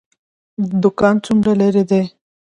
[0.83, 2.03] دکان څومره لرې دی؟